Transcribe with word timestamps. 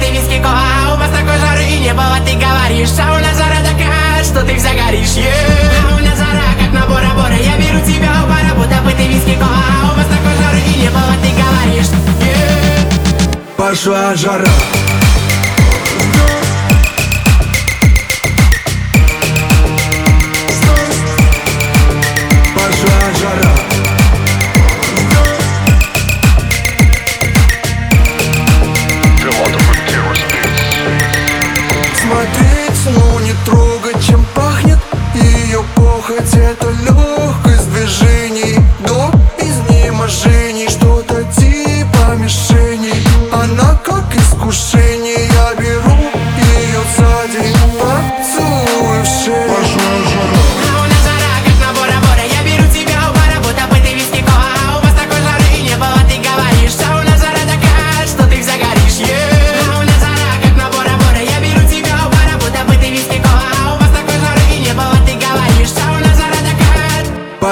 ты 0.00 0.10
виски 0.10 0.38
кола 0.42 0.94
У 0.94 0.98
вас 0.98 1.10
такой 1.10 1.38
жары 1.38 1.64
и 1.64 1.78
не 1.78 1.92
было, 1.92 2.18
ты 2.24 2.32
говоришь 2.34 2.90
А 2.98 3.12
у 3.12 3.20
нас 3.20 3.36
жара 3.36 3.60
такая, 3.62 4.24
что 4.24 4.42
ты 4.42 4.58
загоришь 4.58 5.16
yeah. 5.16 5.30
А 5.90 5.94
у 5.94 5.98
нас 5.98 6.18
жара, 6.18 6.50
как 6.58 6.72
на 6.72 6.86
Бора-Бора 6.86 7.36
Я 7.36 7.56
беру 7.56 7.80
тебя 7.84 8.10
у 8.24 8.28
бара, 8.28 8.54
будто 8.56 8.80
бы 8.82 8.92
ты 8.92 9.06
виски 9.06 9.34
кола 9.34 9.92
У 9.92 9.96
вас 9.96 10.06
такой 10.06 10.34
жары 10.40 10.60
и 10.60 10.80
не 10.80 10.90
было, 10.90 11.14
ты 11.22 11.30
говоришь 11.30 11.90
yeah. 12.20 13.56
Пошла 13.56 14.14
жара 14.14 14.44
Сосну 32.82 33.18
не 33.18 33.34
трогать, 33.44 34.02
чем 34.02 34.24
пахнет 34.34 34.79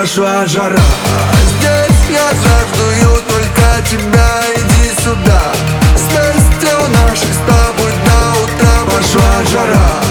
прошла 0.08 0.46
жара. 0.46 0.78
Здесь 1.48 2.16
я 2.16 2.28
жаждую 2.30 3.22
только 3.28 3.88
тебя, 3.88 4.40
иди 4.56 5.02
сюда. 5.02 5.42
Здесь 5.96 6.72
у 6.72 6.88
наших 6.88 7.28
с 7.28 7.38
тобой 7.46 7.92
до 8.06 8.42
утра. 8.42 8.96
Пошла 8.96 9.44
жара. 9.52 10.07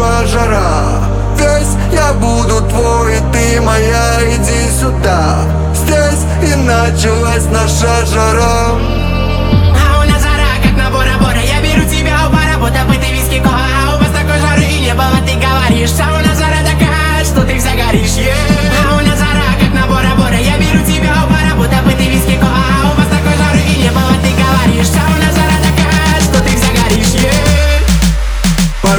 прошла 0.00 0.26
жара. 0.26 1.02
Весь 1.36 1.76
я 1.92 2.12
буду 2.14 2.60
твой, 2.68 3.14
ты 3.32 3.60
моя, 3.60 4.20
иди 4.22 4.70
сюда. 4.80 5.38
Здесь 5.74 6.24
и 6.42 6.54
началась 6.56 7.46
наша 7.46 8.06
жара. 8.06 8.99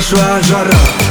Joar, 0.02 0.42
Joar, 0.42 0.66
Joar. 0.66 1.11